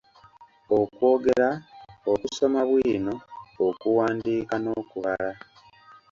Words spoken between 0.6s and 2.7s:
Okwogera, Okusoma